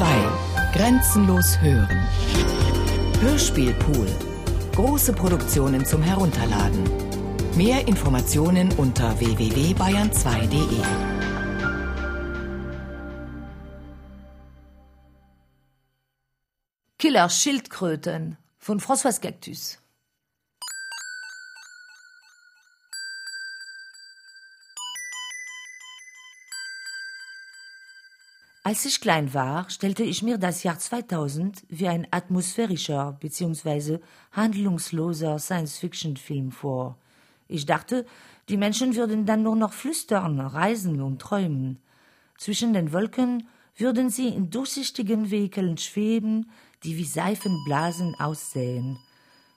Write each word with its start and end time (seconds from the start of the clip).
2. 0.00 0.06
Grenzenlos 0.72 1.60
hören. 1.60 2.08
Hörspielpool. 3.20 4.06
Große 4.74 5.12
Produktionen 5.12 5.84
zum 5.84 6.02
Herunterladen. 6.02 6.84
Mehr 7.54 7.86
Informationen 7.86 8.72
unter 8.78 9.20
www.bayern2.de. 9.20 10.80
Killer 16.98 17.28
Schildkröten 17.28 18.38
von 18.56 18.80
François 18.80 19.20
Cactus. 19.20 19.79
Als 28.70 28.84
ich 28.84 29.00
klein 29.00 29.34
war, 29.34 29.68
stellte 29.68 30.04
ich 30.04 30.22
mir 30.22 30.38
das 30.38 30.62
Jahr 30.62 30.78
2000 30.78 31.64
wie 31.70 31.88
ein 31.88 32.06
atmosphärischer 32.12 33.18
bzw. 33.18 33.98
handlungsloser 34.30 35.40
Science-Fiction-Film 35.40 36.52
vor. 36.52 36.96
Ich 37.48 37.66
dachte, 37.66 38.06
die 38.48 38.56
Menschen 38.56 38.94
würden 38.94 39.26
dann 39.26 39.42
nur 39.42 39.56
noch 39.56 39.72
flüstern, 39.72 40.38
reisen 40.38 41.00
und 41.00 41.20
träumen. 41.20 41.80
Zwischen 42.38 42.72
den 42.72 42.92
Wolken 42.92 43.48
würden 43.76 44.08
sie 44.08 44.28
in 44.28 44.50
durchsichtigen 44.50 45.32
Vehikeln 45.32 45.76
schweben, 45.76 46.48
die 46.84 46.96
wie 46.96 47.04
Seifenblasen 47.04 48.14
aussehen. 48.20 49.00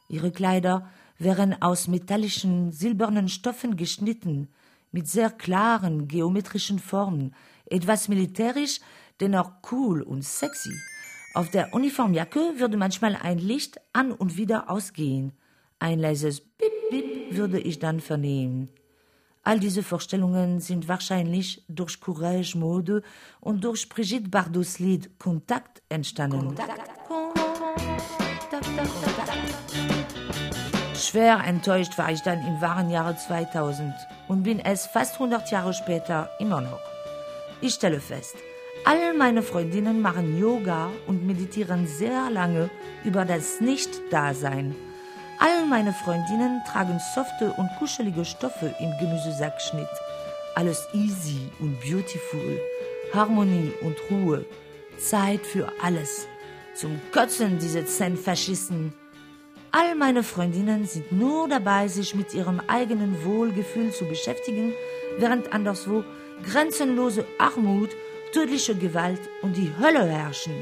Ihre 0.09 0.31
Kleider 0.31 0.89
wären 1.19 1.61
aus 1.61 1.87
metallischen, 1.87 2.71
silbernen 2.71 3.29
Stoffen 3.29 3.77
geschnitten, 3.77 4.47
mit 4.93 5.09
sehr 5.09 5.29
klaren 5.29 6.07
geometrischen 6.07 6.79
Formen, 6.79 7.35
etwas 7.65 8.07
militärisch, 8.07 8.79
dennoch 9.19 9.51
cool 9.71 10.01
und 10.01 10.23
sexy. 10.23 10.73
Auf 11.33 11.49
der 11.49 11.73
Uniformjacke 11.73 12.59
würde 12.59 12.77
manchmal 12.77 13.17
ein 13.17 13.39
Licht 13.39 13.81
an 13.91 14.13
und 14.13 14.37
wieder 14.37 14.69
ausgehen. 14.69 15.33
Ein 15.79 15.99
leises 15.99 16.39
Bip 16.39 16.71
Bip 16.89 17.35
würde 17.35 17.59
ich 17.59 17.79
dann 17.79 17.99
vernehmen. 17.99 18.69
All 19.41 19.59
diese 19.59 19.83
Vorstellungen 19.83 20.59
sind 20.61 20.87
wahrscheinlich 20.87 21.65
durch 21.67 21.99
Courage 21.99 22.57
Mode 22.57 23.01
und 23.41 23.63
durch 23.63 23.89
Brigitte 23.89 24.29
Bardots 24.29 24.79
Lied 24.79 25.19
Kontakt 25.19 25.81
entstanden. 25.89 26.55
Kontakt. 26.55 26.81
Schwer 31.13 31.43
enttäuscht 31.45 31.95
war 31.99 32.11
ich 32.11 32.23
dann 32.23 32.39
im 32.39 32.59
wahren 32.59 32.89
Jahre 32.89 33.15
2000 33.15 33.93
und 34.27 34.41
bin 34.41 34.59
es 34.59 34.87
fast 34.87 35.13
100 35.13 35.51
Jahre 35.51 35.71
später 35.71 36.31
immer 36.39 36.59
noch. 36.59 36.79
Ich 37.61 37.75
stelle 37.75 37.99
fest, 37.99 38.35
All 38.83 39.13
meine 39.13 39.43
Freundinnen 39.43 40.01
machen 40.01 40.39
Yoga 40.39 40.89
und 41.05 41.23
meditieren 41.23 41.85
sehr 41.85 42.31
lange 42.31 42.71
über 43.03 43.25
das 43.25 43.61
Nicht-Dasein. 43.61 44.75
All 45.37 45.67
meine 45.67 45.93
Freundinnen 45.93 46.63
tragen 46.67 46.99
softe 47.13 47.53
und 47.57 47.69
kuschelige 47.77 48.25
Stoffe 48.25 48.73
im 48.79 48.91
Gemüsesackschnitt. 48.99 49.93
Alles 50.55 50.87
easy 50.93 51.47
und 51.59 51.79
beautiful. 51.81 52.59
Harmonie 53.13 53.71
und 53.81 53.97
Ruhe. 54.09 54.45
Zeit 54.97 55.45
für 55.45 55.71
alles. 55.79 56.27
Zum 56.73 56.99
Kotzen 57.11 57.59
diese 57.59 57.85
Zen-Faschisten. 57.85 59.02
All 59.75 59.95
meine 59.95 60.21
Freundinnen 60.21 60.85
sind 60.85 61.11
nur 61.11 61.49
dabei, 61.49 61.87
sich 61.87 62.13
mit 62.13 62.31
ihrem 62.35 62.61
eigenen 62.67 63.25
Wohlgefühl 63.25 63.91
zu 63.91 64.05
beschäftigen, 64.05 64.71
während 65.17 65.51
anderswo 65.51 66.03
grenzenlose 66.43 67.25
Armut 67.39 67.89
tödliche 68.33 68.75
Gewalt 68.75 69.19
und 69.41 69.57
die 69.57 69.71
Hölle 69.79 70.05
herrschen. 70.05 70.53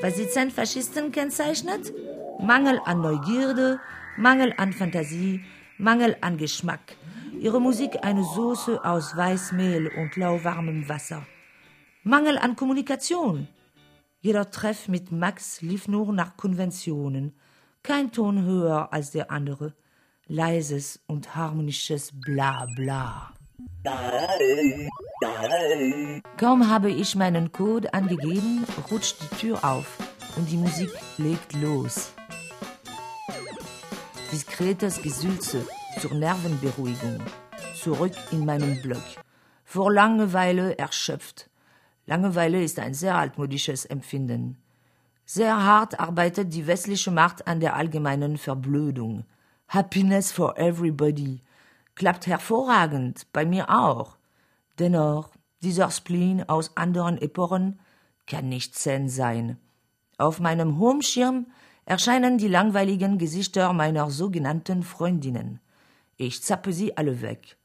Was 0.00 0.14
die 0.14 0.28
Zen-Faschisten 0.28 1.10
kennzeichnet? 1.10 1.92
Mangel 2.38 2.80
an 2.84 3.00
Neugierde, 3.00 3.80
Mangel 4.16 4.54
an 4.56 4.72
Fantasie, 4.72 5.44
Mangel 5.76 6.16
an 6.20 6.36
Geschmack. 6.36 6.96
Ihre 7.40 7.60
Musik 7.60 8.04
eine 8.04 8.22
Soße 8.22 8.84
aus 8.84 9.16
Weißmehl 9.16 9.90
und 9.96 10.14
lauwarmem 10.14 10.88
Wasser. 10.88 11.26
Mangel 12.04 12.38
an 12.38 12.54
Kommunikation. 12.54 13.48
Jeder 14.20 14.48
Treff 14.52 14.86
mit 14.86 15.10
Max 15.10 15.60
lief 15.60 15.88
nur 15.88 16.12
nach 16.12 16.36
Konventionen. 16.36 17.34
Kein 17.84 18.12
Ton 18.12 18.44
höher 18.44 18.92
als 18.92 19.10
der 19.10 19.32
andere. 19.32 19.74
Leises 20.28 21.00
und 21.08 21.34
harmonisches 21.34 22.12
Bla 22.14 22.66
bla. 22.76 23.34
Kaum 26.36 26.68
habe 26.68 26.92
ich 26.92 27.16
meinen 27.16 27.50
Code 27.50 27.92
angegeben, 27.92 28.64
rutscht 28.88 29.16
die 29.20 29.36
Tür 29.36 29.64
auf 29.64 29.98
und 30.36 30.48
die 30.48 30.58
Musik 30.58 30.90
legt 31.18 31.54
los. 31.54 32.12
Diskretes 34.30 35.02
Gesülze 35.02 35.66
zur 35.98 36.14
Nervenberuhigung. 36.14 37.18
Zurück 37.74 38.14
in 38.30 38.44
meinen 38.44 38.80
Block. 38.80 39.02
Vor 39.64 39.92
Langeweile 39.92 40.78
erschöpft. 40.78 41.50
Langeweile 42.06 42.62
ist 42.62 42.78
ein 42.78 42.94
sehr 42.94 43.16
altmodisches 43.16 43.84
Empfinden. 43.86 44.62
Sehr 45.24 45.62
hart 45.64 46.00
arbeitet 46.00 46.52
die 46.52 46.66
westliche 46.66 47.10
Macht 47.10 47.46
an 47.46 47.60
der 47.60 47.76
allgemeinen 47.76 48.36
Verblödung. 48.38 49.24
Happiness 49.68 50.32
for 50.32 50.58
everybody 50.58 51.40
klappt 51.94 52.26
hervorragend, 52.26 53.26
bei 53.32 53.44
mir 53.44 53.70
auch. 53.70 54.16
Dennoch, 54.78 55.30
dieser 55.62 55.90
Spleen 55.90 56.48
aus 56.48 56.76
anderen 56.76 57.20
Epochen 57.20 57.78
kann 58.26 58.48
nicht 58.48 58.74
Zen 58.74 59.08
sein. 59.08 59.58
Auf 60.18 60.40
meinem 60.40 60.78
Homeschirm 60.78 61.46
erscheinen 61.84 62.38
die 62.38 62.48
langweiligen 62.48 63.18
Gesichter 63.18 63.72
meiner 63.72 64.10
sogenannten 64.10 64.82
Freundinnen. 64.82 65.60
Ich 66.16 66.42
zappe 66.42 66.72
sie 66.72 66.96
alle 66.96 67.22
weg. 67.22 67.56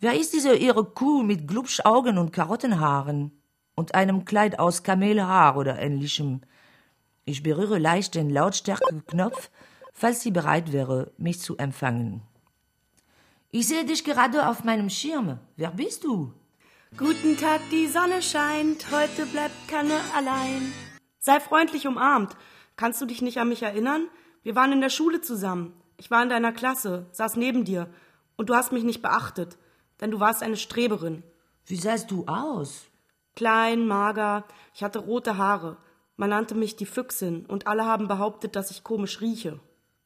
Wer 0.00 0.18
ist 0.18 0.34
diese 0.34 0.54
ihre 0.54 0.84
Kuh 0.84 1.22
mit 1.22 1.48
Glubschaugen 1.48 2.18
und 2.18 2.32
Karottenhaaren 2.32 3.32
und 3.74 3.94
einem 3.94 4.24
Kleid 4.24 4.58
aus 4.58 4.82
Kamelhaar 4.82 5.56
oder 5.56 5.78
ähnlichem? 5.78 6.42
Ich 7.28 7.42
berühre 7.42 7.78
leicht 7.78 8.14
den 8.14 8.30
Lautstärkeknopf, 8.30 9.50
falls 9.92 10.20
sie 10.20 10.30
bereit 10.30 10.72
wäre, 10.72 11.10
mich 11.18 11.40
zu 11.40 11.56
empfangen. 11.56 12.22
Ich 13.50 13.66
sehe 13.66 13.84
dich 13.84 14.04
gerade 14.04 14.48
auf 14.48 14.62
meinem 14.62 14.88
Schirm. 14.88 15.40
Wer 15.56 15.72
bist 15.72 16.04
du? 16.04 16.32
Guten 16.96 17.36
Tag, 17.36 17.60
die 17.72 17.88
Sonne 17.88 18.22
scheint, 18.22 18.92
heute 18.92 19.26
bleibt 19.26 19.66
keine 19.66 19.98
allein. 20.14 20.72
Sei 21.18 21.40
freundlich 21.40 21.88
umarmt. 21.88 22.36
Kannst 22.76 23.00
du 23.00 23.06
dich 23.06 23.22
nicht 23.22 23.38
an 23.38 23.48
mich 23.48 23.64
erinnern? 23.64 24.06
Wir 24.44 24.54
waren 24.54 24.70
in 24.70 24.80
der 24.80 24.88
Schule 24.88 25.20
zusammen. 25.20 25.74
Ich 25.96 26.12
war 26.12 26.22
in 26.22 26.28
deiner 26.28 26.52
Klasse, 26.52 27.06
saß 27.10 27.34
neben 27.34 27.64
dir. 27.64 27.88
Und 28.36 28.50
du 28.50 28.54
hast 28.54 28.70
mich 28.70 28.84
nicht 28.84 29.02
beachtet, 29.02 29.58
denn 30.00 30.12
du 30.12 30.20
warst 30.20 30.44
eine 30.44 30.56
Streberin. 30.56 31.24
Wie 31.64 31.76
sahst 31.76 32.12
du 32.12 32.24
aus? 32.26 32.84
Klein, 33.34 33.84
mager, 33.88 34.44
ich 34.74 34.84
hatte 34.84 35.00
rote 35.00 35.38
Haare. 35.38 35.76
Man 36.16 36.30
nannte 36.30 36.54
mich 36.54 36.76
die 36.76 36.86
Füchsin 36.86 37.44
und 37.46 37.66
alle 37.66 37.84
haben 37.84 38.08
behauptet, 38.08 38.56
dass 38.56 38.70
ich 38.70 38.84
komisch 38.84 39.20
rieche. 39.20 39.60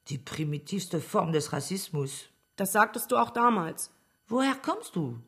Die 0.09 0.19
primitivste 0.19 1.01
Form 1.01 1.33
des 1.33 1.53
Rassismus. 1.53 2.29
Das 2.57 2.73
sagtest 2.73 3.13
du 3.13 3.17
auch 3.17 3.31
damals. 3.31 3.91
Woher 4.27 4.55
kommst 4.55 4.97
du? 4.97 5.19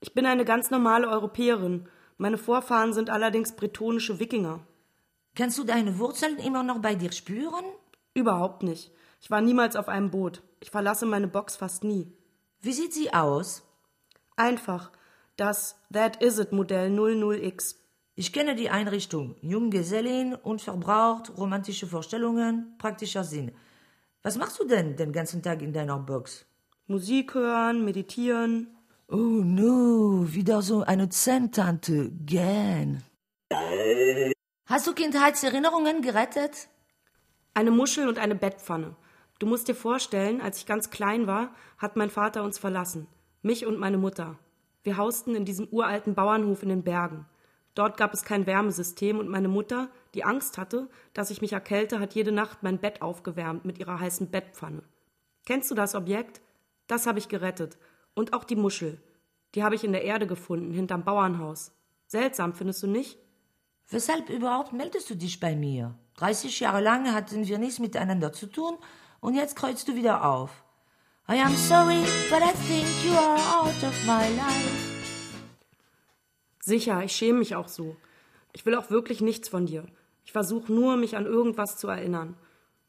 Ich 0.00 0.14
bin 0.14 0.26
eine 0.26 0.44
ganz 0.44 0.70
normale 0.70 1.08
Europäerin. 1.08 1.88
Meine 2.16 2.38
Vorfahren 2.38 2.92
sind 2.92 3.10
allerdings 3.10 3.54
bretonische 3.54 4.18
Wikinger. 4.18 4.60
Kannst 5.34 5.58
du 5.58 5.64
deine 5.64 5.98
Wurzeln 5.98 6.38
immer 6.38 6.62
noch 6.62 6.78
bei 6.78 6.94
dir 6.94 7.12
spüren? 7.12 7.64
Überhaupt 8.14 8.62
nicht. 8.62 8.90
Ich 9.20 9.30
war 9.30 9.40
niemals 9.40 9.76
auf 9.76 9.88
einem 9.88 10.10
Boot. 10.10 10.42
Ich 10.60 10.70
verlasse 10.70 11.06
meine 11.06 11.28
Box 11.28 11.56
fast 11.56 11.84
nie. 11.84 12.12
Wie 12.60 12.72
sieht 12.72 12.94
sie 12.94 13.12
aus? 13.12 13.62
Einfach. 14.36 14.90
Das 15.36 15.76
That 15.92 16.22
Is 16.22 16.38
It 16.38 16.52
Modell 16.52 16.90
00X. 16.90 17.76
Ich 18.20 18.32
kenne 18.32 18.56
die 18.56 18.68
Einrichtung. 18.68 19.36
Junggesellin, 19.42 20.34
unverbraucht, 20.34 21.38
romantische 21.38 21.86
Vorstellungen, 21.86 22.74
praktischer 22.76 23.22
Sinn. 23.22 23.52
Was 24.24 24.36
machst 24.36 24.58
du 24.58 24.64
denn 24.66 24.96
den 24.96 25.12
ganzen 25.12 25.40
Tag 25.40 25.62
in 25.62 25.72
deiner 25.72 26.00
Box? 26.00 26.44
Musik 26.88 27.34
hören, 27.34 27.84
meditieren. 27.84 28.76
Oh 29.06 29.14
no, 29.14 30.26
wieder 30.34 30.62
so 30.62 30.82
eine 30.82 31.08
Zen-Tante. 31.08 32.10
Gern. 32.26 33.04
Hast 34.66 34.88
du 34.88 34.94
Kindheitserinnerungen 34.94 36.02
gerettet? 36.02 36.66
Eine 37.54 37.70
Muschel 37.70 38.08
und 38.08 38.18
eine 38.18 38.34
Bettpfanne. 38.34 38.96
Du 39.38 39.46
musst 39.46 39.68
dir 39.68 39.76
vorstellen, 39.76 40.40
als 40.40 40.58
ich 40.58 40.66
ganz 40.66 40.90
klein 40.90 41.28
war, 41.28 41.54
hat 41.76 41.94
mein 41.94 42.10
Vater 42.10 42.42
uns 42.42 42.58
verlassen. 42.58 43.06
Mich 43.42 43.64
und 43.64 43.78
meine 43.78 43.96
Mutter. 43.96 44.40
Wir 44.82 44.96
hausten 44.96 45.36
in 45.36 45.44
diesem 45.44 45.68
uralten 45.68 46.16
Bauernhof 46.16 46.64
in 46.64 46.70
den 46.70 46.82
Bergen. 46.82 47.24
Dort 47.78 47.96
gab 47.96 48.12
es 48.12 48.24
kein 48.24 48.44
Wärmesystem 48.44 49.20
und 49.20 49.28
meine 49.28 49.46
Mutter, 49.46 49.88
die 50.14 50.24
Angst 50.24 50.58
hatte, 50.58 50.90
dass 51.14 51.30
ich 51.30 51.40
mich 51.40 51.52
erkälte, 51.52 52.00
hat 52.00 52.12
jede 52.12 52.32
Nacht 52.32 52.64
mein 52.64 52.80
Bett 52.80 53.02
aufgewärmt 53.02 53.64
mit 53.64 53.78
ihrer 53.78 54.00
heißen 54.00 54.32
Bettpfanne. 54.32 54.82
Kennst 55.46 55.70
du 55.70 55.76
das 55.76 55.94
Objekt? 55.94 56.40
Das 56.88 57.06
habe 57.06 57.20
ich 57.20 57.28
gerettet. 57.28 57.78
Und 58.14 58.32
auch 58.32 58.42
die 58.42 58.56
Muschel. 58.56 59.00
Die 59.54 59.62
habe 59.62 59.76
ich 59.76 59.84
in 59.84 59.92
der 59.92 60.02
Erde 60.02 60.26
gefunden, 60.26 60.72
hinterm 60.72 61.04
Bauernhaus. 61.04 61.70
Seltsam, 62.08 62.52
findest 62.52 62.82
du 62.82 62.88
nicht? 62.88 63.16
Weshalb 63.88 64.28
überhaupt 64.28 64.72
meldest 64.72 65.08
du 65.10 65.14
dich 65.14 65.38
bei 65.38 65.54
mir? 65.54 65.94
30 66.16 66.58
Jahre 66.58 66.80
lang 66.80 67.14
hatten 67.14 67.46
wir 67.46 67.58
nichts 67.58 67.78
miteinander 67.78 68.32
zu 68.32 68.48
tun 68.48 68.76
und 69.20 69.36
jetzt 69.36 69.54
kreuzt 69.54 69.86
du 69.86 69.94
wieder 69.94 70.28
auf. 70.28 70.64
I 71.28 71.40
am 71.40 71.54
sorry, 71.54 72.02
but 72.28 72.42
I 72.42 72.50
think 72.66 72.88
you 73.04 73.16
are 73.16 73.38
out 73.62 73.84
of 73.84 74.04
my 74.04 74.26
life. 74.36 74.97
Sicher, 76.68 77.02
ich 77.02 77.12
schäme 77.12 77.38
mich 77.38 77.56
auch 77.56 77.66
so. 77.68 77.96
Ich 78.52 78.66
will 78.66 78.74
auch 78.74 78.90
wirklich 78.90 79.22
nichts 79.22 79.48
von 79.48 79.64
dir. 79.64 79.86
Ich 80.26 80.32
versuche 80.32 80.70
nur, 80.70 80.98
mich 80.98 81.16
an 81.16 81.24
irgendwas 81.24 81.78
zu 81.78 81.88
erinnern. 81.88 82.36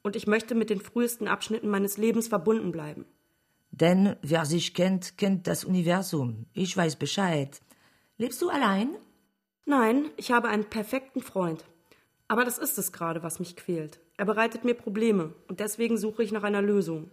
Und 0.01 0.17
ich 0.17 0.27
möchte 0.27 0.53
mit 0.53 0.69
den 0.69 0.81
frühesten 0.81 1.29
Abschnitten 1.29 1.69
meines 1.69 1.95
Lebens 1.95 2.27
verbunden 2.27 2.73
bleiben. 2.73 3.05
Denn 3.71 4.17
wer 4.21 4.45
sich 4.45 4.73
kennt, 4.73 5.17
kennt 5.17 5.47
das 5.47 5.63
Universum. 5.63 6.45
Ich 6.53 6.75
weiß 6.75 6.97
Bescheid. 6.97 7.61
Lebst 8.17 8.41
du 8.41 8.49
allein? 8.49 8.89
Nein, 9.65 10.09
ich 10.17 10.33
habe 10.33 10.49
einen 10.49 10.65
perfekten 10.65 11.21
Freund. 11.21 11.63
Aber 12.27 12.43
das 12.43 12.57
ist 12.57 12.77
es 12.77 12.91
gerade, 12.91 13.23
was 13.23 13.39
mich 13.39 13.55
quält. 13.55 14.01
Er 14.17 14.25
bereitet 14.25 14.65
mir 14.65 14.73
Probleme 14.73 15.33
und 15.47 15.61
deswegen 15.61 15.97
suche 15.97 16.21
ich 16.21 16.33
nach 16.33 16.43
einer 16.43 16.61
Lösung. 16.61 17.11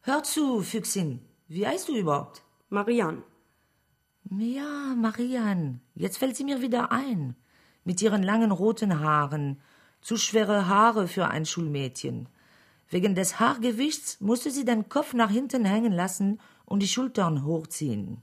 Hör 0.00 0.22
zu, 0.22 0.62
Füchsin. 0.62 1.20
Wie 1.48 1.66
heißt 1.66 1.90
du 1.90 1.96
überhaupt? 1.96 2.42
Marianne. 2.70 3.24
Ja, 4.30 4.94
Marianne. 4.96 5.80
Jetzt 5.94 6.18
fällt 6.18 6.36
sie 6.36 6.44
mir 6.44 6.60
wieder 6.60 6.92
ein. 6.92 7.36
Mit 7.84 8.00
ihren 8.00 8.22
langen 8.22 8.52
roten 8.52 9.00
Haaren. 9.00 9.60
Zu 10.00 10.16
schwere 10.16 10.68
Haare 10.68 11.08
für 11.08 11.28
ein 11.28 11.44
Schulmädchen. 11.46 12.28
Wegen 12.88 13.14
des 13.14 13.40
Haargewichts 13.40 14.20
musste 14.20 14.50
sie 14.50 14.64
den 14.64 14.88
Kopf 14.88 15.14
nach 15.14 15.30
hinten 15.30 15.64
hängen 15.64 15.92
lassen 15.92 16.40
und 16.64 16.80
die 16.80 16.88
Schultern 16.88 17.44
hochziehen. 17.44 18.22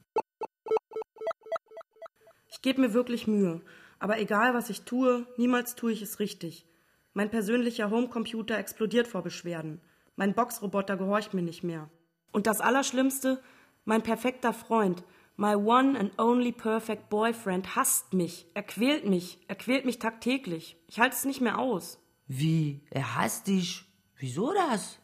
Ich 2.52 2.62
gebe 2.62 2.82
mir 2.82 2.94
wirklich 2.94 3.28
Mühe, 3.28 3.62
aber 4.00 4.20
egal 4.20 4.54
was 4.54 4.70
ich 4.70 4.84
tue, 4.84 5.26
niemals 5.38 5.76
tue 5.76 5.92
ich 5.92 6.02
es 6.02 6.20
richtig. 6.20 6.66
Mein 7.14 7.30
persönlicher 7.30 7.90
Homecomputer 7.90 8.58
explodiert 8.58 9.08
vor 9.08 9.24
Beschwerden. 9.24 9.82
Mein 10.16 10.34
Boxroboter 10.34 10.98
gehorcht 10.98 11.34
mir 11.34 11.42
nicht 11.42 11.64
mehr. 11.64 11.90
Und 12.32 12.46
das 12.46 12.62
Allerschlimmste, 12.62 13.42
mein 13.86 14.04
perfekter 14.04 14.54
Freund, 14.54 15.04
my 15.40 15.56
one 15.56 15.96
and 15.96 16.12
only 16.20 16.52
perfect 16.52 17.10
boyfriend, 17.10 17.76
hasst 17.76 18.14
mich. 18.14 18.46
Er 18.54 18.64
quält 18.64 19.06
mich. 19.06 19.40
Er 19.48 19.56
quält 19.56 19.86
mich 19.86 19.98
tagtäglich. 19.98 20.76
Ich 20.88 21.00
halte 21.00 21.16
es 21.16 21.24
nicht 21.24 21.40
mehr 21.40 21.58
aus. 21.58 21.98
Wie? 22.28 22.82
Er 22.92 23.16
hasst 23.16 23.48
dich? 23.48 23.86
Wieso 24.18 24.54
das? 24.54 25.00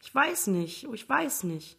Ich 0.00 0.12
weiß 0.12 0.46
nicht. 0.48 0.88
Ich 0.90 1.08
weiß 1.08 1.44
nicht. 1.44 1.78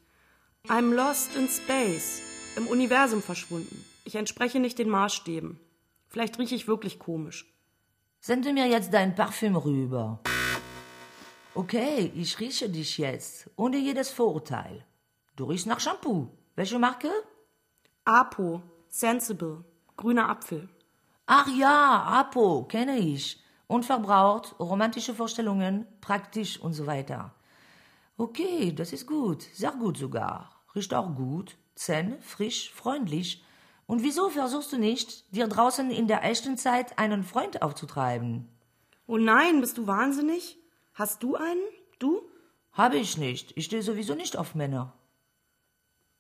I'm 0.68 0.94
lost 0.94 1.36
in 1.36 1.48
space. 1.48 2.22
Im 2.56 2.68
Universum 2.68 3.24
verschwunden. 3.24 3.84
Ich 4.06 4.16
entspreche 4.16 4.60
nicht 4.60 4.78
den 4.78 4.90
Maßstäben. 4.90 5.60
Vielleicht 6.08 6.38
rieche 6.38 6.56
ich 6.56 6.68
wirklich 6.68 7.00
komisch. 7.00 7.52
Sende 8.20 8.54
mir 8.54 8.68
jetzt 8.68 8.94
dein 8.94 9.16
Parfüm 9.16 9.56
rüber. 9.56 10.22
Okay, 11.56 12.12
ich 12.16 12.40
rieche 12.40 12.70
dich 12.70 12.98
jetzt, 13.00 13.50
ohne 13.56 13.78
jedes 13.78 14.12
Vorurteil. 14.12 14.86
Du 15.36 15.46
riechst 15.46 15.66
nach 15.68 15.80
Shampoo. 15.80 16.30
Welche 16.56 16.80
Marke? 16.80 17.10
Apo, 18.08 18.62
Sensible, 18.88 19.66
grüner 19.98 20.30
Apfel. 20.30 20.70
Ach 21.26 21.48
ja, 21.48 22.04
Apo, 22.04 22.66
kenne 22.66 23.00
ich. 23.00 23.42
Unverbraucht, 23.66 24.60
romantische 24.60 25.16
Vorstellungen, 25.16 25.88
praktisch 26.02 26.60
und 26.60 26.74
so 26.74 26.86
weiter. 26.86 27.34
Okay, 28.16 28.72
das 28.74 28.94
ist 28.94 29.08
gut, 29.08 29.42
sehr 29.54 29.72
gut 29.72 29.98
sogar. 29.98 30.52
Riecht 30.76 30.94
auch 30.94 31.16
gut, 31.16 31.58
zen, 31.74 32.22
frisch, 32.22 32.72
freundlich. 32.72 33.44
Und 33.88 34.04
wieso 34.04 34.30
versuchst 34.30 34.72
du 34.72 34.78
nicht, 34.78 35.36
dir 35.36 35.48
draußen 35.48 35.90
in 35.90 36.08
der 36.08 36.24
echten 36.24 36.58
Zeit 36.58 37.00
einen 37.00 37.24
Freund 37.24 37.64
aufzutreiben? 37.64 38.48
Oh 39.08 39.18
nein, 39.18 39.62
bist 39.62 39.80
du 39.80 39.88
wahnsinnig? 39.88 40.60
Hast 40.94 41.24
du 41.24 41.38
einen? 41.38 41.64
Du? 41.98 42.22
Habe 42.72 42.98
ich 42.98 43.18
nicht. 43.18 43.58
Ich 43.58 43.66
stehe 43.66 43.82
sowieso 43.82 44.14
nicht 44.14 44.38
auf 44.38 44.54
Männer. 44.54 44.94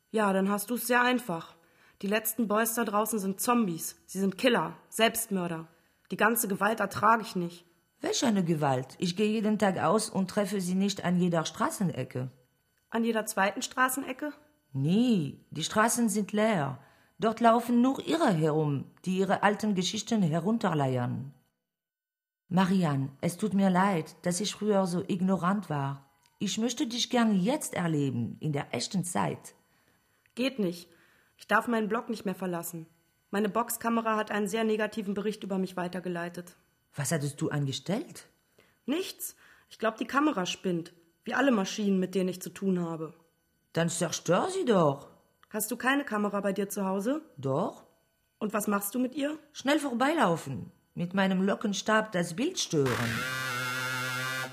Ja, 0.10 0.34
dann 0.34 0.50
hast 0.50 0.72
du 0.72 0.76
es 0.76 0.88
sehr 0.88 1.02
einfach. 1.02 1.55
Die 2.02 2.08
letzten 2.08 2.48
Boys 2.48 2.74
da 2.74 2.84
draußen 2.84 3.20
sind 3.20 3.40
Zombies. 3.40 3.96
Sie 4.06 4.20
sind 4.20 4.38
Killer, 4.38 4.78
Selbstmörder. 4.90 5.68
Die 6.12 6.18
ganze 6.18 6.48
Gewalt 6.48 6.80
ertrage 6.80 7.22
ich 7.22 7.36
nicht. 7.36 7.66
Welch 8.02 8.26
eine 8.26 8.44
Gewalt? 8.44 8.96
Ich 9.00 9.16
gehe 9.16 9.32
jeden 9.32 9.58
Tag 9.58 9.78
aus 9.80 10.10
und 10.10 10.30
treffe 10.30 10.62
sie 10.62 10.76
nicht 10.76 11.06
an 11.06 11.18
jeder 11.18 11.46
Straßenecke. 11.46 12.30
An 12.90 13.04
jeder 13.04 13.26
zweiten 13.26 13.62
Straßenecke? 13.62 14.34
Nie. 14.74 15.46
Die 15.52 15.64
Straßen 15.64 16.10
sind 16.10 16.32
leer. 16.34 16.80
Dort 17.18 17.40
laufen 17.40 17.82
nur 17.82 18.06
Irre 18.06 18.32
herum, 18.32 18.92
die 19.06 19.18
ihre 19.18 19.42
alten 19.42 19.74
Geschichten 19.74 20.22
herunterleiern. 20.22 21.34
Marianne, 22.50 23.10
es 23.22 23.38
tut 23.38 23.54
mir 23.54 23.70
leid, 23.70 24.16
dass 24.24 24.42
ich 24.42 24.54
früher 24.54 24.86
so 24.86 25.02
ignorant 25.08 25.70
war. 25.70 26.06
Ich 26.38 26.58
möchte 26.58 26.86
dich 26.86 27.10
gern 27.10 27.40
jetzt 27.40 27.74
erleben, 27.74 28.38
in 28.42 28.52
der 28.52 28.74
echten 28.74 29.06
Zeit. 29.06 29.56
Geht 30.36 30.60
nicht. 30.60 30.90
Ich 31.38 31.48
darf 31.48 31.68
meinen 31.68 31.90
Blog 31.90 32.10
nicht 32.10 32.26
mehr 32.26 32.36
verlassen. 32.36 32.88
Meine 33.32 33.50
Boxkamera 33.50 34.16
hat 34.16 34.32
einen 34.32 34.48
sehr 34.48 34.64
negativen 34.64 35.14
Bericht 35.14 35.44
über 35.44 35.58
mich 35.58 35.76
weitergeleitet. 35.76 36.56
Was 36.96 37.12
hattest 37.12 37.42
du 37.42 37.50
angestellt? 37.50 38.28
Nichts. 38.86 39.36
Ich 39.70 39.80
glaube, 39.80 39.98
die 39.98 40.08
Kamera 40.08 40.46
spinnt. 40.46 40.94
Wie 41.24 41.34
alle 41.34 41.52
Maschinen, 41.52 42.00
mit 42.00 42.16
denen 42.16 42.30
ich 42.30 42.42
zu 42.42 42.50
tun 42.50 42.80
habe. 42.80 43.14
Dann 43.74 43.90
zerstör 43.90 44.50
sie 44.50 44.64
doch. 44.64 45.10
Hast 45.50 45.72
du 45.72 45.76
keine 45.76 46.06
Kamera 46.06 46.40
bei 46.42 46.54
dir 46.54 46.70
zu 46.70 46.86
Hause? 46.86 47.22
Doch. 47.38 47.84
Und 48.40 48.54
was 48.54 48.68
machst 48.68 48.96
du 48.96 49.00
mit 49.00 49.16
ihr? 49.16 49.38
Schnell 49.54 49.80
vorbeilaufen. 49.80 50.72
Mit 50.94 51.14
meinem 51.14 51.42
Lockenstab 51.42 52.12
das 52.12 52.36
Bild 52.36 52.58
stören. 52.60 53.20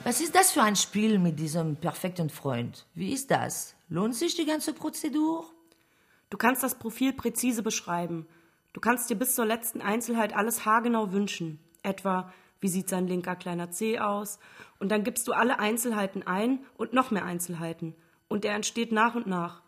Was 0.04 0.20
ist 0.20 0.34
das 0.34 0.50
für 0.50 0.62
ein 0.62 0.74
Spiel 0.74 1.20
mit 1.20 1.38
diesem 1.38 1.76
perfekten 1.76 2.30
Freund? 2.30 2.86
Wie 2.94 3.12
ist 3.12 3.30
das? 3.30 3.76
Lohnt 3.88 4.16
sich 4.16 4.34
die 4.34 4.46
ganze 4.46 4.72
Prozedur? 4.72 5.44
Du 6.32 6.38
kannst 6.38 6.62
das 6.62 6.78
Profil 6.78 7.12
präzise 7.12 7.62
beschreiben. 7.62 8.26
Du 8.72 8.80
kannst 8.80 9.10
dir 9.10 9.16
bis 9.16 9.34
zur 9.34 9.44
letzten 9.44 9.82
Einzelheit 9.82 10.34
alles 10.34 10.64
haargenau 10.64 11.12
wünschen. 11.12 11.60
Etwa, 11.82 12.32
wie 12.58 12.68
sieht 12.68 12.88
sein 12.88 13.06
linker 13.06 13.36
kleiner 13.36 13.70
Zeh 13.70 13.98
aus? 13.98 14.38
Und 14.78 14.90
dann 14.90 15.04
gibst 15.04 15.28
du 15.28 15.34
alle 15.34 15.58
Einzelheiten 15.58 16.26
ein 16.26 16.60
und 16.78 16.94
noch 16.94 17.10
mehr 17.10 17.26
Einzelheiten. 17.26 17.94
Und 18.28 18.46
er 18.46 18.54
entsteht 18.54 18.92
nach 18.92 19.14
und 19.14 19.26
nach. 19.26 19.60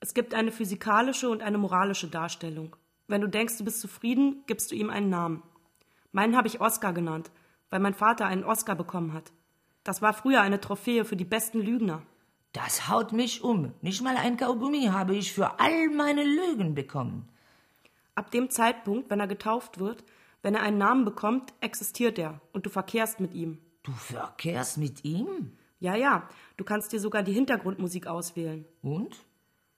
Es 0.00 0.12
gibt 0.12 0.34
eine 0.34 0.50
physikalische 0.50 1.28
und 1.28 1.40
eine 1.40 1.56
moralische 1.56 2.08
Darstellung. 2.08 2.74
Wenn 3.06 3.20
du 3.20 3.28
denkst, 3.28 3.56
du 3.58 3.64
bist 3.64 3.80
zufrieden, 3.80 4.42
gibst 4.48 4.72
du 4.72 4.74
ihm 4.74 4.90
einen 4.90 5.10
Namen. 5.10 5.44
Meinen 6.10 6.36
habe 6.36 6.48
ich 6.48 6.60
Oscar 6.60 6.92
genannt, 6.92 7.30
weil 7.70 7.78
mein 7.78 7.94
Vater 7.94 8.26
einen 8.26 8.42
Oscar 8.42 8.74
bekommen 8.74 9.12
hat. 9.12 9.30
Das 9.84 10.02
war 10.02 10.14
früher 10.14 10.40
eine 10.40 10.60
Trophäe 10.60 11.04
für 11.04 11.16
die 11.16 11.24
besten 11.24 11.60
Lügner. 11.60 12.02
Das 12.52 12.88
haut 12.88 13.12
mich 13.12 13.42
um. 13.42 13.74
Nicht 13.82 14.02
mal 14.02 14.16
ein 14.16 14.36
Kaugummi 14.36 14.86
habe 14.86 15.14
ich 15.14 15.32
für 15.32 15.60
all 15.60 15.88
meine 15.88 16.24
Lügen 16.24 16.74
bekommen. 16.74 17.28
Ab 18.14 18.30
dem 18.30 18.50
Zeitpunkt, 18.50 19.10
wenn 19.10 19.20
er 19.20 19.26
getauft 19.26 19.78
wird, 19.78 20.02
wenn 20.42 20.54
er 20.54 20.62
einen 20.62 20.78
Namen 20.78 21.04
bekommt, 21.04 21.52
existiert 21.60 22.18
er 22.18 22.40
und 22.52 22.66
du 22.66 22.70
verkehrst 22.70 23.20
mit 23.20 23.34
ihm. 23.34 23.58
Du 23.82 23.92
verkehrst 23.92 24.78
mit 24.78 25.04
ihm? 25.04 25.52
Ja, 25.80 25.94
ja, 25.94 26.28
du 26.56 26.64
kannst 26.64 26.92
dir 26.92 27.00
sogar 27.00 27.22
die 27.22 27.32
Hintergrundmusik 27.32 28.06
auswählen. 28.06 28.64
Und? 28.82 29.16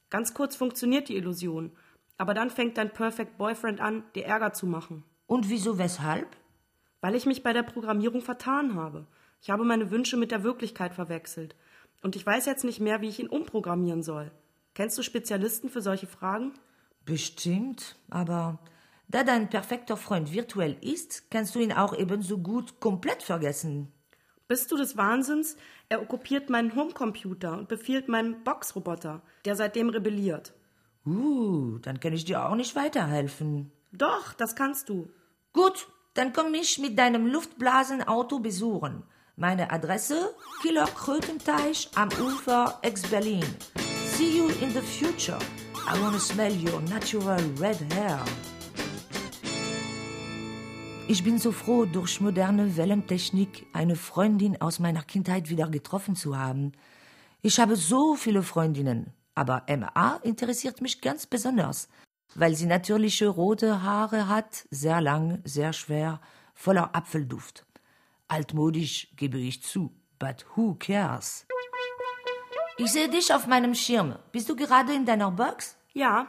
Ganz 0.09 0.33
kurz 0.35 0.57
funktioniert 0.57 1.09
die 1.09 1.17
Illusion, 1.17 1.73
aber 2.17 2.35
dann 2.35 2.51
fängt 2.51 2.79
dein 2.79 2.93
Perfect 2.93 3.37
Boyfriend 3.37 3.81
an, 3.81 4.05
dir 4.15 4.27
Ärger 4.27 4.53
zu 4.53 4.67
machen. 4.67 5.05
Und 5.27 5.49
wieso, 5.49 5.79
weshalb? 5.79 6.37
Weil 7.01 7.15
ich 7.15 7.27
mich 7.27 7.43
bei 7.43 7.53
der 7.53 7.63
Programmierung 7.63 8.21
vertan 8.21 8.75
habe. 8.75 9.07
Ich 9.41 9.51
habe 9.51 9.65
meine 9.65 9.91
Wünsche 9.91 10.17
mit 10.17 10.31
der 10.31 10.43
Wirklichkeit 10.43 10.95
verwechselt. 10.95 11.55
Und 12.03 12.17
ich 12.17 12.25
weiß 12.25 12.47
jetzt 12.47 12.65
nicht 12.65 12.81
mehr, 12.81 13.01
wie 13.01 13.09
ich 13.09 13.21
ihn 13.21 13.29
umprogrammieren 13.29 14.03
soll. 14.03 14.31
Kennst 14.75 14.97
du 14.97 15.03
Spezialisten 15.03 15.69
für 15.69 15.83
solche 15.83 16.07
Fragen? 16.07 16.55
Bestimmt, 17.05 17.97
aber 18.09 18.59
da 19.09 19.25
dein 19.25 19.51
perfekter 19.51 19.97
Freund 19.97 20.33
virtuell 20.33 20.77
ist, 20.81 21.31
kannst 21.31 21.55
du 21.55 21.59
ihn 21.59 21.73
auch 21.73 21.97
ebenso 21.97 22.39
gut 22.39 22.79
komplett 22.81 23.23
vergessen. 23.23 23.93
Bist 24.47 24.71
du 24.71 24.77
des 24.77 24.97
Wahnsinns? 24.97 25.57
Er 25.89 26.03
okkupiert 26.03 26.51
meinen 26.51 26.75
Homecomputer 26.75 27.57
und 27.57 27.69
befiehlt 27.69 28.09
meinen 28.09 28.43
Boxroboter, 28.45 29.23
der 29.45 29.57
seitdem 29.57 29.91
rebelliert. 29.91 30.53
Uh, 31.07 31.79
dann 31.79 31.99
kann 32.01 32.13
ich 32.13 32.25
dir 32.25 32.47
auch 32.47 32.55
nicht 32.55 32.77
weiterhelfen. 32.77 33.73
Doch, 33.93 34.33
das 34.35 34.55
kannst 34.55 34.89
du. 34.89 35.11
Gut, 35.53 35.89
dann 36.15 36.33
komm 36.33 36.53
mich 36.53 36.79
mit 36.79 36.99
deinem 36.99 37.27
Luftblasenauto 37.27 38.39
besuchen. 38.39 39.03
Meine 39.41 39.71
Adresse: 39.71 40.35
Killer 40.61 40.85
Krötenteich 40.85 41.89
am 41.95 42.11
Ufer 42.21 42.79
ex-Berlin. 42.83 43.43
See 44.15 44.37
you 44.37 44.49
in 44.61 44.71
the 44.71 44.83
future. 44.83 45.39
I 45.91 45.99
wanna 45.99 46.19
smell 46.19 46.53
your 46.53 46.83
natural 46.83 47.41
red 47.59 47.79
hair. 47.95 48.23
Ich 51.09 51.25
bin 51.25 51.39
so 51.39 51.53
froh, 51.53 51.87
durch 51.87 52.21
moderne 52.21 52.77
Wellentechnik 52.77 53.67
eine 53.73 53.97
Freundin 53.97 54.61
aus 54.61 54.79
meiner 54.79 55.03
Kindheit 55.03 55.49
wieder 55.49 55.71
getroffen 55.71 56.17
zu 56.17 56.37
haben. 56.37 56.73
Ich 57.41 57.59
habe 57.59 57.77
so 57.77 58.17
viele 58.17 58.43
Freundinnen, 58.43 59.15
aber 59.35 59.65
MA 59.75 60.17
interessiert 60.23 60.83
mich 60.83 61.01
ganz 61.01 61.25
besonders, 61.25 61.89
weil 62.35 62.55
sie 62.55 62.67
natürliche 62.67 63.29
rote 63.29 63.83
Haare 63.83 64.29
hat, 64.29 64.67
sehr 64.71 65.01
lang, 65.01 65.41
sehr 65.45 65.73
schwer, 65.73 66.21
voller 66.53 66.95
Apfelduft. 66.95 67.65
Altmodisch 68.31 69.09
gebe 69.17 69.39
ich 69.39 69.63
zu, 69.63 69.93
but 70.19 70.47
who 70.55 70.77
cares? 70.79 71.47
Ich 72.79 72.93
sehe 72.93 73.09
dich 73.09 73.35
auf 73.35 73.47
meinem 73.47 73.75
Schirm. 73.75 74.17
Bist 74.33 74.49
du 74.49 74.55
gerade 74.57 74.95
in 74.95 75.05
deiner 75.05 75.31
Box? 75.31 75.77
Ja, 75.93 76.29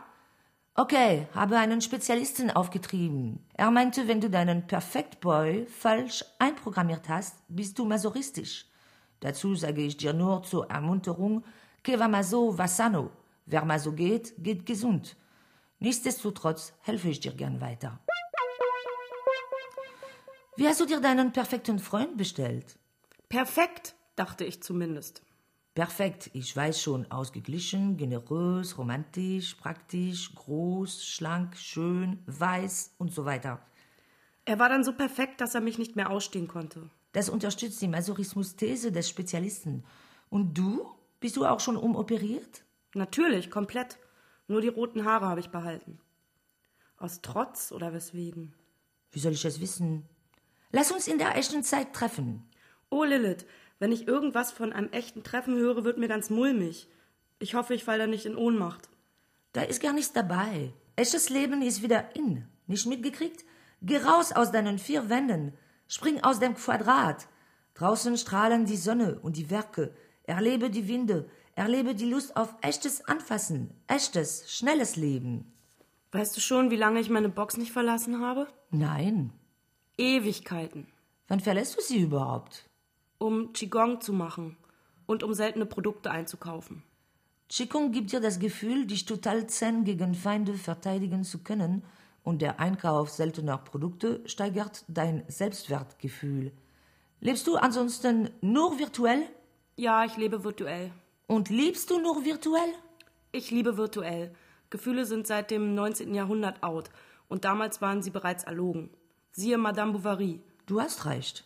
Okay, 0.74 1.28
habe 1.36 1.58
einen 1.58 1.82
Spezialisten 1.82 2.50
aufgetrieben. 2.50 3.46
Er 3.54 3.72
meinte, 3.72 4.08
wenn 4.08 4.22
du 4.22 4.30
deinen 4.30 4.68
Perfect 4.68 5.20
Boy 5.20 5.66
falsch 5.66 6.24
einprogrammiert 6.40 7.10
hast, 7.10 7.36
bist 7.50 7.78
du 7.78 7.84
masochistisch. 7.86 8.68
Dazu 9.20 9.54
sage 9.56 9.82
ich 9.82 9.98
dir 9.98 10.14
nur 10.14 10.44
zur 10.44 10.70
Ermunterung, 10.72 11.44
que 11.84 12.00
va 12.00 12.08
maso, 12.08 12.58
va 12.58 12.68
sano. 12.68 13.12
Wer 13.46 13.66
maso 13.66 13.92
geht, 13.92 14.34
geht 14.38 14.66
gesund. 14.66 15.18
Nichtsdestotrotz 15.80 16.74
helfe 16.82 17.10
ich 17.10 17.20
dir 17.20 17.34
gern 17.34 17.60
weiter. 17.60 18.00
Wie 20.58 20.68
hast 20.68 20.82
du 20.82 20.86
dir 20.86 21.00
deinen 21.00 21.32
perfekten 21.32 21.80
Freund 21.80 22.18
bestellt? 22.18 22.78
perfekt, 23.30 23.96
dachte 24.18 24.44
ich 24.44 24.62
zumindest. 24.62 25.24
Perfekt, 25.74 26.30
ich 26.34 26.54
weiß 26.54 26.82
schon, 26.82 27.10
ausgeglichen, 27.10 27.96
generös, 27.96 28.78
romantisch, 28.78 29.56
praktisch, 29.56 30.36
groß, 30.36 31.06
schlank, 31.06 31.56
schön, 31.56 32.20
weiß 32.26 32.96
und 32.98 33.14
so 33.14 33.24
weiter. 33.24 33.62
Er 34.44 34.60
war 34.60 34.68
dann 34.68 34.84
so 34.84 34.92
perfekt, 34.92 35.40
dass 35.40 35.56
er 35.56 35.62
mich 35.62 35.78
nicht 35.78 35.96
mehr 35.96 36.10
ausstehen 36.10 36.50
konnte. 36.50 36.90
Das 37.14 37.30
unterstützt 37.30 37.82
die 37.82 37.88
Masochismus-These 37.88 38.92
des 38.92 39.08
Spezialisten. 39.08 39.86
Und 40.30 40.58
du? 40.58 40.90
Bist 41.22 41.38
du 41.38 41.46
auch 41.46 41.62
schon 41.62 41.78
umoperiert? 41.78 42.66
Natürlich, 42.94 43.50
komplett. 43.50 43.98
Nur 44.48 44.60
die 44.60 44.68
roten 44.68 45.06
Haare 45.06 45.28
habe 45.28 45.40
ich 45.40 45.52
behalten. 45.52 46.00
Aus 46.98 47.22
Trotz 47.22 47.72
oder 47.72 47.94
weswegen? 47.94 48.54
Wie 49.12 49.20
soll 49.20 49.34
ich 49.34 49.42
das 49.42 49.62
wissen? 49.62 50.10
Lass 50.72 50.92
uns 50.92 51.08
in 51.08 51.18
der 51.18 51.36
echten 51.36 51.64
Zeit 51.64 51.94
treffen. 51.94 52.44
Oh, 52.90 53.04
Lilith, 53.04 53.46
wenn 53.80 53.92
ich 53.92 54.08
irgendwas 54.08 54.52
von 54.52 54.74
einem 54.74 54.92
echten 54.92 55.24
Treffen 55.24 55.56
höre, 55.56 55.84
wird 55.84 55.98
mir 55.98 56.08
ganz 56.08 56.30
mulmig. 56.30 56.88
Ich 57.40 57.56
hoffe, 57.56 57.74
ich 57.74 57.84
falle 57.84 58.04
da 58.04 58.08
nicht 58.08 58.26
in 58.26 58.36
Ohnmacht. 58.36 58.90
Da 59.54 59.64
ist 59.64 59.82
gar 59.82 59.94
nichts 59.94 60.14
dabei. 60.14 60.74
Echtes 60.96 61.30
Leben 61.30 61.62
ist 61.62 61.82
wieder 61.82 62.16
in. 62.16 62.46
Nicht 62.68 62.86
mitgekriegt? 62.86 63.44
Geh 63.82 63.98
raus 63.98 64.32
aus 64.32 64.52
deinen 64.52 64.78
vier 64.78 65.10
Wänden. 65.10 65.54
Spring 65.88 66.24
aus 66.24 66.40
dem 66.40 66.56
Quadrat. 66.56 67.28
Draußen 67.74 68.18
strahlen 68.18 68.66
die 68.66 68.78
Sonne 68.78 69.20
und 69.22 69.38
die 69.38 69.50
Werke. 69.50 69.94
Erlebe 70.24 70.70
die 70.70 70.88
Winde. 70.88 71.30
Erlebe 71.56 71.96
die 71.96 72.10
Lust 72.10 72.38
auf 72.38 72.54
echtes 72.62 73.06
Anfassen. 73.06 73.74
Echtes, 73.88 74.46
schnelles 74.52 74.96
Leben. 74.96 75.52
Weißt 76.12 76.36
du 76.38 76.42
schon, 76.42 76.72
wie 76.72 76.78
lange 76.78 77.00
ich 77.00 77.10
meine 77.10 77.30
Box 77.30 77.58
nicht 77.58 77.72
verlassen 77.72 78.22
habe? 78.22 78.48
Nein. 78.70 79.34
Ewigkeiten. 80.02 80.88
Wann 81.28 81.40
verlässt 81.40 81.78
du 81.78 81.82
sie 81.82 82.00
überhaupt? 82.02 82.68
Um 83.20 83.54
Qigong 83.54 84.02
zu 84.02 84.14
machen 84.14 84.58
und 85.06 85.22
um 85.22 85.36
seltene 85.36 85.68
Produkte 85.68 86.10
einzukaufen. 86.10 86.82
Qigong 87.50 87.92
gibt 87.92 88.12
dir 88.12 88.20
das 88.20 88.40
Gefühl, 88.40 88.88
dich 88.88 89.06
total 89.06 89.46
zen 89.46 89.84
gegen 89.84 90.16
Feinde 90.16 90.56
verteidigen 90.56 91.24
zu 91.24 91.44
können 91.44 91.84
und 92.24 92.42
der 92.42 92.60
Einkauf 92.60 93.12
seltener 93.12 93.60
Produkte 93.60 94.28
steigert 94.28 94.86
dein 94.88 95.24
Selbstwertgefühl. 95.28 96.52
Lebst 97.20 97.46
du 97.46 97.58
ansonsten 97.58 98.32
nur 98.42 98.80
virtuell? 98.80 99.24
Ja, 99.76 100.04
ich 100.04 100.18
lebe 100.18 100.44
virtuell. 100.44 100.92
Und 101.28 101.50
liebst 101.50 101.92
du 101.92 102.00
nur 102.00 102.26
virtuell? 102.26 102.74
Ich 103.32 103.52
liebe 103.52 103.78
virtuell. 103.78 104.34
Gefühle 104.72 105.06
sind 105.06 105.28
seit 105.28 105.52
dem 105.52 105.76
19. 105.76 106.16
Jahrhundert 106.16 106.64
out 106.64 106.90
und 107.28 107.46
damals 107.46 107.82
waren 107.82 108.02
sie 108.02 108.10
bereits 108.10 108.46
erlogen. 108.46 108.90
Siehe 109.32 109.58
Madame 109.58 109.94
Bovary. 109.94 110.42
Du 110.66 110.82
hast 110.82 111.06
recht. 111.06 111.46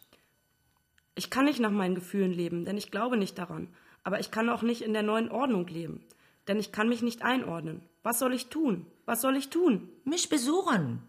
Ich 1.13 1.30
kann 1.30 1.46
nicht 1.46 1.60
nach 1.60 1.72
meinen 1.72 1.96
Gefühlen 1.96 2.32
leben, 2.32 2.65
denn 2.65 2.77
ich 2.77 2.92
glaube 2.92 3.15
nicht 3.15 3.38
daran. 3.38 3.68
Aber 4.04 4.20
ich 4.20 4.32
kann 4.32 4.50
auch 4.50 4.62
nicht 4.62 4.82
in 4.82 4.94
der 4.94 5.04
neuen 5.04 5.30
Ordnung 5.30 5.68
leben, 5.68 6.04
denn 6.48 6.60
ich 6.60 6.72
kann 6.72 6.89
mich 6.89 7.01
nicht 7.01 7.24
einordnen. 7.24 7.82
Was 8.04 8.20
soll 8.20 8.34
ich 8.34 8.48
tun? 8.48 8.86
Was 9.06 9.22
soll 9.22 9.36
ich 9.36 9.50
tun? 9.50 9.89
Mich 10.04 10.30
besuchen. 10.30 11.01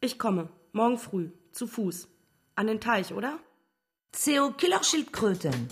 Ich 0.00 0.18
komme, 0.18 0.48
morgen 0.72 0.98
früh, 0.98 1.30
zu 1.52 1.66
Fuß. 1.66 2.08
An 2.54 2.66
den 2.66 2.80
Teich, 2.80 3.12
oder? 3.12 3.38
CO 4.12 4.50
Killerschildkröten. 4.52 5.68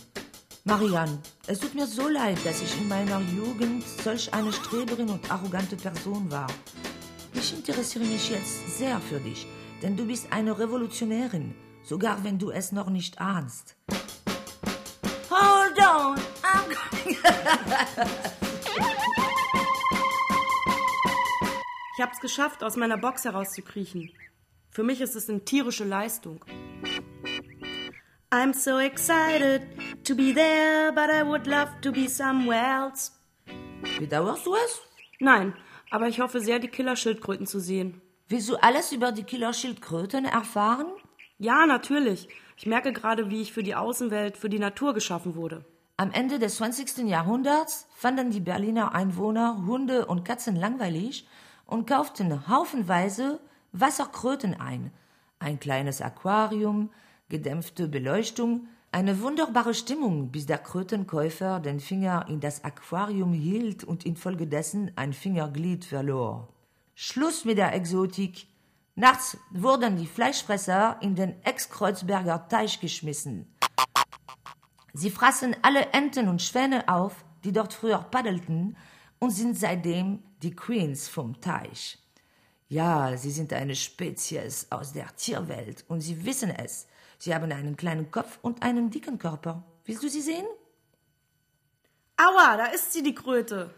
Marianne, 0.64 1.18
es 1.46 1.60
tut 1.60 1.75
mir 1.75 1.87
so 1.87 2.08
leid, 2.08 2.38
dass 2.44 2.60
ich 2.60 2.76
in 2.78 2.88
meiner 2.88 3.20
Jugend 3.20 3.82
solch 4.04 4.32
eine 4.34 4.52
Streberin 4.52 5.08
und 5.08 5.30
arrogante 5.30 5.76
Person 5.76 6.30
war. 6.30 6.48
Ich 7.34 7.54
interessiere 7.54 8.04
mich 8.04 8.30
jetzt 8.30 8.78
sehr 8.78 9.00
für 9.00 9.18
dich, 9.18 9.46
denn 9.82 9.97
du 9.97 10.06
bist 10.06 10.32
eine 10.32 10.58
Revolutionärin, 10.58 11.54
sogar 11.82 12.25
wenn 12.25 12.38
du 12.38 12.50
es 12.50 12.73
noch 12.73 12.90
nicht 12.90 13.20
ahnst. 13.20 13.76
Hold 15.30 15.78
on, 15.78 16.18
I'm 16.42 16.75
coming. 16.75 17.16
Ich 21.99 22.04
hab's 22.04 22.20
geschafft, 22.20 22.62
aus 22.62 22.76
meiner 22.76 22.97
Box 22.97 23.25
herauszukriechen. 23.25 24.12
Für 24.70 24.85
mich 24.85 25.00
ist 25.00 25.16
es 25.16 25.28
eine 25.28 25.44
tierische 25.44 25.82
Leistung. 25.82 26.44
I'm 28.30 28.54
so 28.54 28.78
excited 28.78 29.62
to 30.04 30.14
be 30.14 30.32
there, 30.32 30.92
but 30.92 31.11
I 31.11 31.26
would 31.26 31.49
love 31.49 31.73
to 31.82 31.90
be 31.90 32.08
somewhere 32.08 32.85
else. 32.85 33.11
Bedauerst 33.99 34.47
du 34.47 34.54
es? 34.54 34.80
Nein, 35.18 35.54
aber 35.90 36.06
ich 36.06 36.20
hoffe 36.20 36.40
sehr, 36.40 36.61
die 36.61 36.68
Killerschildkröten 36.68 37.49
zu 37.49 37.58
sehen. 37.58 38.00
Willst 38.30 38.50
du 38.50 38.56
alles 38.56 38.92
über 38.92 39.11
die 39.11 39.23
Killerschildkröten 39.23 40.26
erfahren? 40.26 40.88
Ja, 41.38 41.64
natürlich. 41.64 42.28
Ich 42.58 42.66
merke 42.66 42.92
gerade, 42.92 43.30
wie 43.30 43.40
ich 43.40 43.54
für 43.54 43.62
die 43.62 43.75
Außenwelt, 43.75 44.37
für 44.37 44.50
die 44.50 44.58
Natur 44.58 44.92
geschaffen 44.92 45.35
wurde. 45.35 45.64
Am 45.97 46.11
Ende 46.11 46.38
des 46.38 46.56
20. 46.56 47.08
Jahrhunderts 47.08 47.87
fanden 47.94 48.30
die 48.30 48.40
Berliner 48.40 48.94
Einwohner 48.94 49.64
Hunde 49.66 50.04
und 50.04 50.26
Katzen 50.26 50.56
langweilig 50.56 51.26
und 51.64 51.87
kauften 51.87 52.47
haufenweise 52.49 53.40
Wasserkröten 53.73 54.61
ein. 54.61 54.90
Ein 55.38 55.58
kleines 55.58 56.02
Aquarium, 56.02 56.90
gedämpfte 57.30 57.88
Beleuchtung, 57.88 58.68
eine 58.92 59.23
wunderbare 59.23 59.73
Stimmung, 59.73 60.30
bis 60.30 60.44
der 60.44 60.58
Krötenkäufer 60.58 61.61
den 61.61 61.80
Finger 61.80 62.26
in 62.28 62.40
das 62.40 62.62
Aquarium 62.62 63.32
hielt 63.32 63.85
und 63.85 64.04
infolgedessen 64.04 64.90
ein 64.97 65.14
Fingerglied 65.14 65.87
verlor. 65.87 66.49
Schluss 67.00 67.44
mit 67.44 67.58
der 67.58 67.74
Exotik. 67.74 68.48
Nachts 68.96 69.36
wurden 69.52 69.96
die 69.96 70.08
Fleischfresser 70.08 70.98
in 71.00 71.14
den 71.14 71.40
Ex-Kreuzberger 71.44 72.48
Teich 72.48 72.80
geschmissen. 72.80 73.46
Sie 74.94 75.12
fraßen 75.12 75.54
alle 75.62 75.92
Enten 75.92 76.26
und 76.26 76.42
Schwäne 76.42 76.88
auf, 76.88 77.24
die 77.44 77.52
dort 77.52 77.72
früher 77.72 77.98
paddelten, 77.98 78.76
und 79.20 79.30
sind 79.30 79.56
seitdem 79.56 80.24
die 80.42 80.56
Queens 80.56 81.06
vom 81.06 81.40
Teich. 81.40 82.00
Ja, 82.66 83.16
sie 83.16 83.30
sind 83.30 83.52
eine 83.52 83.76
Spezies 83.76 84.66
aus 84.70 84.92
der 84.92 85.14
Tierwelt 85.14 85.84
und 85.86 86.00
sie 86.00 86.24
wissen 86.24 86.50
es. 86.50 86.88
Sie 87.20 87.32
haben 87.32 87.52
einen 87.52 87.76
kleinen 87.76 88.10
Kopf 88.10 88.40
und 88.42 88.64
einen 88.64 88.90
dicken 88.90 89.20
Körper. 89.20 89.62
Willst 89.84 90.02
du 90.02 90.08
sie 90.08 90.20
sehen? 90.20 90.46
Aua, 92.16 92.56
da 92.56 92.66
ist 92.66 92.92
sie, 92.92 93.04
die 93.04 93.14
Kröte. 93.14 93.72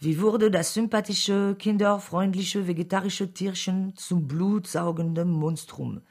Wie 0.00 0.20
wurde 0.20 0.52
das 0.52 0.74
sympathische, 0.74 1.56
kinderfreundliche, 1.58 2.68
vegetarische 2.68 3.34
Tierchen 3.34 3.96
zum 3.96 4.28
blutsaugenden 4.28 5.32
Monstrum? 5.32 6.02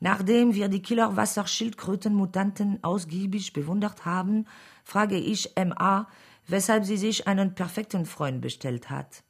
Nachdem 0.00 0.54
wir 0.54 0.68
die 0.68 0.82
Killerwasserschildkrötenmutanten 0.82 2.84
ausgiebig 2.84 3.54
bewundert 3.54 4.04
haben, 4.04 4.46
frage 4.84 5.16
ich 5.16 5.54
MA, 5.56 6.08
weshalb 6.46 6.84
sie 6.84 6.98
sich 6.98 7.26
einen 7.26 7.54
perfekten 7.54 8.04
Freund 8.04 8.42
bestellt 8.42 8.90
hat. 8.90 9.22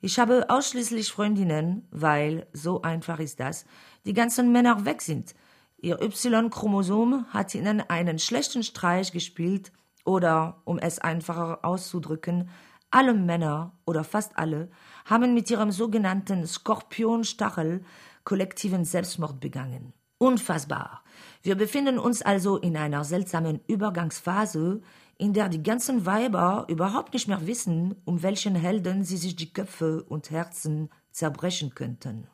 Ich 0.00 0.18
habe 0.18 0.46
ausschließlich 0.48 1.12
Freundinnen, 1.12 1.86
weil, 1.92 2.48
so 2.52 2.82
einfach 2.82 3.20
ist 3.20 3.38
das, 3.38 3.66
die 4.04 4.14
ganzen 4.14 4.50
Männer 4.50 4.84
weg 4.84 5.00
sind. 5.00 5.32
Ihr 5.78 6.02
Y-Chromosom 6.02 7.26
hat 7.28 7.54
ihnen 7.54 7.88
einen 7.88 8.18
schlechten 8.18 8.64
Streich 8.64 9.12
gespielt 9.12 9.70
oder, 10.04 10.60
um 10.64 10.78
es 10.78 10.98
einfacher 10.98 11.64
auszudrücken, 11.64 12.50
alle 12.94 13.12
Männer 13.12 13.72
oder 13.84 14.04
fast 14.04 14.38
alle 14.38 14.70
haben 15.04 15.34
mit 15.34 15.50
ihrem 15.50 15.72
sogenannten 15.72 16.46
Skorpionstachel 16.46 17.84
kollektiven 18.22 18.84
Selbstmord 18.84 19.40
begangen. 19.40 19.92
Unfassbar. 20.18 21.02
Wir 21.42 21.56
befinden 21.56 21.98
uns 21.98 22.22
also 22.22 22.56
in 22.56 22.76
einer 22.76 23.04
seltsamen 23.04 23.60
Übergangsphase, 23.66 24.80
in 25.18 25.32
der 25.32 25.48
die 25.48 25.62
ganzen 25.62 26.06
Weiber 26.06 26.66
überhaupt 26.68 27.12
nicht 27.14 27.26
mehr 27.26 27.46
wissen, 27.46 27.96
um 28.04 28.22
welchen 28.22 28.54
Helden 28.54 29.02
sie 29.02 29.16
sich 29.16 29.34
die 29.34 29.52
Köpfe 29.52 30.04
und 30.04 30.30
Herzen 30.30 30.88
zerbrechen 31.10 31.74
könnten. 31.74 32.28